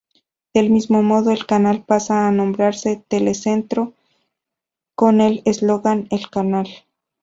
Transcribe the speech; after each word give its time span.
Del 0.55 0.71
mismo 0.71 1.03
modo, 1.03 1.29
el 1.29 1.45
canal 1.45 1.83
pasa 1.85 2.27
a 2.27 2.31
nombrarse 2.31 3.03
Telecentro, 3.07 3.93
con 4.95 5.21
el 5.21 5.43
eslogan 5.45 6.07
"El 6.09 6.27
Canal". 6.31 6.67